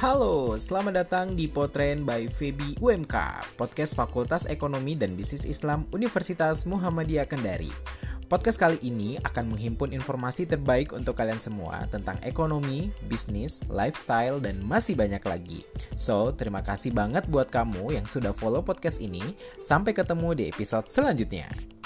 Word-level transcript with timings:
Halo, 0.00 0.56
selamat 0.56 1.04
datang 1.04 1.36
di 1.36 1.44
Potren 1.44 2.08
by 2.08 2.32
Febi 2.32 2.80
UMK, 2.80 3.44
podcast 3.60 3.92
Fakultas 3.92 4.48
Ekonomi 4.48 4.96
dan 4.96 5.12
Bisnis 5.12 5.44
Islam 5.44 5.84
Universitas 5.92 6.64
Muhammadiyah 6.64 7.28
Kendari. 7.28 7.68
Podcast 8.24 8.56
kali 8.56 8.80
ini 8.80 9.20
akan 9.20 9.52
menghimpun 9.52 9.92
informasi 9.92 10.48
terbaik 10.48 10.96
untuk 10.96 11.20
kalian 11.20 11.36
semua 11.36 11.84
tentang 11.92 12.16
ekonomi, 12.24 12.88
bisnis, 13.12 13.60
lifestyle, 13.68 14.40
dan 14.40 14.64
masih 14.64 14.96
banyak 14.96 15.20
lagi. 15.20 15.60
So, 16.00 16.32
terima 16.32 16.64
kasih 16.64 16.96
banget 16.96 17.28
buat 17.28 17.52
kamu 17.52 17.92
yang 18.00 18.08
sudah 18.08 18.32
follow 18.32 18.64
podcast 18.64 19.04
ini. 19.04 19.36
Sampai 19.60 19.92
ketemu 19.92 20.32
di 20.32 20.48
episode 20.48 20.88
selanjutnya. 20.88 21.79